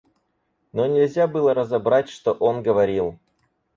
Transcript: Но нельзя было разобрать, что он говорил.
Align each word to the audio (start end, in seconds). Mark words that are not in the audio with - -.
Но 0.73 0.87
нельзя 0.87 1.27
было 1.27 1.53
разобрать, 1.53 2.09
что 2.09 2.31
он 2.33 2.63
говорил. 2.63 3.19